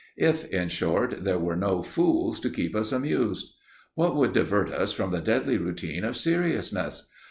if, 0.17 0.45
in 0.45 0.67
short, 0.67 1.23
there 1.25 1.37
were 1.37 1.55
no 1.55 1.83
fools 1.83 2.39
to 2.39 2.49
keep 2.49 2.75
us 2.75 2.91
amused. 2.91 3.53
What 3.93 4.15
would 4.15 4.31
divert 4.33 4.71
us 4.71 4.91
from 4.91 5.11
the 5.11 5.21
deadly 5.21 5.59
routine 5.59 6.03
of 6.03 6.17
seriousness? 6.17 7.07